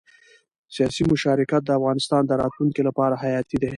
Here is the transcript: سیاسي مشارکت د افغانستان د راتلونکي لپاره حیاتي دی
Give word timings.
سیاسي 0.75 1.03
مشارکت 1.11 1.61
د 1.65 1.69
افغانستان 1.79 2.21
د 2.25 2.31
راتلونکي 2.41 2.81
لپاره 2.87 3.13
حیاتي 3.23 3.57
دی 3.61 3.69